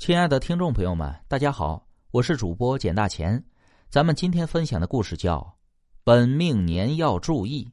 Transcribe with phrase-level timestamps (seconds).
[0.00, 3.44] 亲爱的听众朋友们，大家好，我是主播简大钱。
[3.90, 5.40] 咱们今天分享的故事叫
[6.02, 7.64] 《本命年要注意》。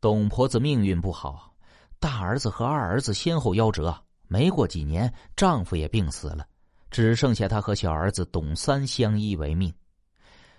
[0.00, 1.54] 董婆子命运不好，
[1.98, 3.94] 大儿子和二儿子先后夭折，
[4.26, 6.46] 没过几年，丈夫也病死了，
[6.90, 9.70] 只剩下她和小儿子董三相依为命。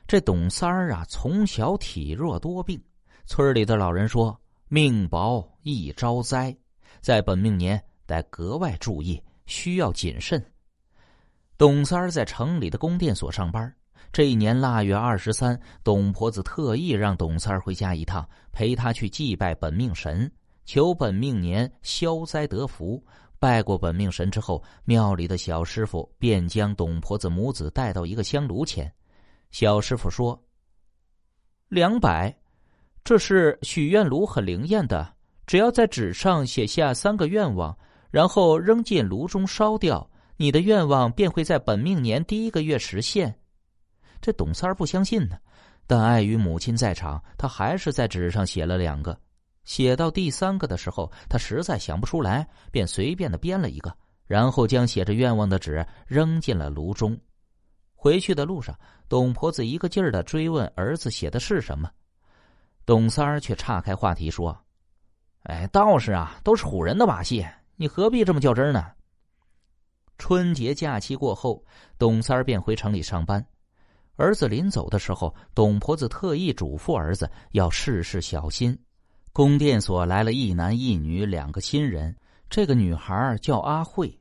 [0.06, 2.80] 这董三儿啊，从小体弱多病，
[3.26, 6.56] 村里的老人说命薄易招灾，
[7.02, 10.40] 在本命年得格外注意，需要谨慎。
[11.62, 13.72] 董三儿在城里的供电所上班。
[14.12, 20.28] 这一年腊月二十三，董婆子特意让董三儿回家一趟，陪他去祭拜本命神，
[20.66, 23.00] 求本命年消灾得福。
[23.38, 28.92] 拜过本命神之后，庙里的小师傅便将董婆子母子带到一个香炉前。
[29.52, 30.44] 小师傅说
[31.70, 32.36] ：“两百，
[33.04, 35.14] 这是许愿炉，很灵验的。
[35.46, 37.78] 只要在纸上写下三个愿望，
[38.10, 40.04] 然后扔进炉中烧掉。”
[40.42, 43.38] 你的愿望便会在本命年第一个月实现。
[44.20, 45.38] 这董三儿不相信呢，
[45.86, 49.16] 但碍于母亲在场，他还是在纸上写了两个。
[49.66, 57.16] 写到第三个的时候，他实在想不出来，便随便的编了一个，然后将写着愿望的纸扔进了炉中。
[57.94, 58.76] 回去的路上，
[59.08, 61.88] 董婆子一个劲儿的追问儿子写的是什么，
[62.84, 64.58] 董三儿却岔开话题说
[65.46, 68.92] ：“哎，道士啊，都是唬人的把戏，你何必这么较真呢？”
[70.22, 71.66] 春节假期过后，
[71.98, 73.44] 董三儿便回城里上班。
[74.18, 78.78] 儿子临走的时候，董婆子特意嘱咐儿子要事事小心。
[79.34, 82.16] 供电所来了一男一女两个新人，
[82.52, 84.16] 这个女孩叫阿慧。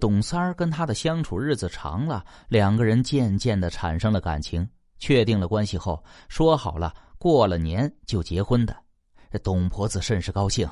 [0.00, 4.68] 董三儿跟她的相处日子长了，两个人渐渐的产生了感情。
[4.98, 8.76] 确定了关系后，说好了过了年就结婚的。
[9.44, 10.68] 董婆子甚是高兴。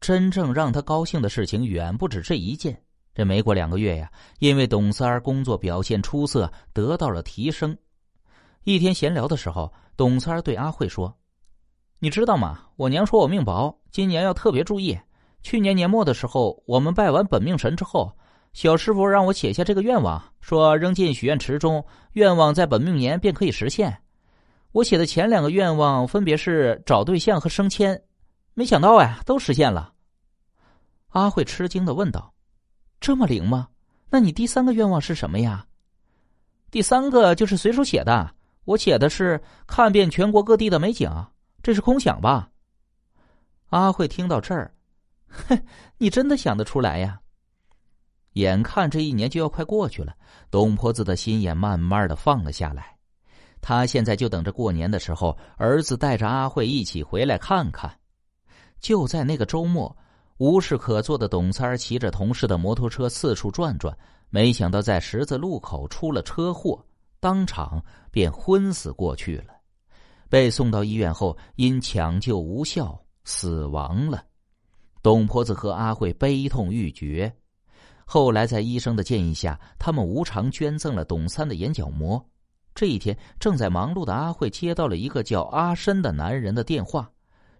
[0.00, 2.82] 真正让她高兴的事情远不止这一件。
[3.16, 7.74] 这没过两个月呀，因为董三儿工作表现出色，得到了提升。
[8.64, 11.16] 一天闲聊的时候，董三儿对阿慧说
[11.98, 12.60] ：“你知道吗？
[12.76, 14.94] 我娘说我命薄，今年要特别注意。
[15.40, 18.14] 去年年末的时候，我们拜完本命神之后，
[18.52, 21.82] 小师傅让我写下这个愿望，说扔进许愿池中，
[22.12, 23.96] 愿望在本命年便可以实现。
[24.72, 27.98] 我写的前两个愿望分别是找对象和升迁，
[28.52, 29.94] 没想到呀，都实现了。”
[31.16, 32.30] 阿慧吃惊的问道。
[33.00, 33.68] 这么灵吗？
[34.08, 35.66] 那你第三个愿望是什么呀？
[36.70, 38.34] 第三个就是随手写的，
[38.64, 41.10] 我写的是看遍全国各地的美景，
[41.62, 42.50] 这是空想吧？
[43.70, 44.72] 阿慧听到这儿，
[45.28, 45.60] 哼，
[45.98, 47.20] 你真的想得出来呀！
[48.34, 50.14] 眼看这一年就要快过去了，
[50.50, 52.96] 董婆子的心也慢慢的放了下来。
[53.60, 57.98] 他现在就等着过年的时候，儿子带着阿慧一起回来看看。
[58.78, 59.96] 就在那个周末。
[60.38, 63.96] 无事可做的董三儿骑着同事的摩托车四处转转，
[64.28, 66.84] 没想到在十字路口出了车祸，
[67.20, 69.54] 当场便昏死过去了。
[70.28, 74.22] 被送到医院后，因抢救无效死亡了。
[75.02, 77.34] 董婆子和阿慧悲痛欲绝。
[78.04, 82.22] 后来在医生的建议下，他们无偿捐赠了董三的眼角膜。
[82.74, 87.10] 这一天，正在忙碌的阿慧接到了一个叫阿申的男人的电话。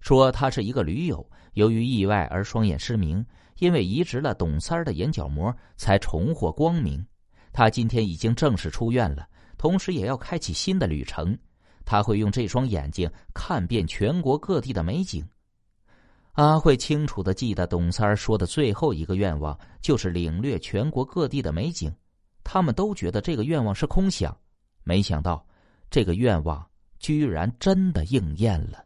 [0.07, 3.27] 说他是一个驴友，由于意外而双眼失明，
[3.59, 7.05] 因为移植了董三儿的眼角膜，才重获光明。
[7.53, 9.27] 他今天已经正式出院了，
[9.59, 11.37] 同时也要开启新的旅程。
[11.85, 15.27] 他会用这双眼睛看遍全国各地的美景。
[16.35, 21.93] 阿慧清楚的记得董三儿说的最后一个愿望就是领略全国各地的美景。
[22.45, 24.39] 他们都觉得这个愿望是空想，
[24.85, 25.45] 没想到
[25.91, 26.65] 这个愿望
[27.01, 28.86] 居然真的应验了。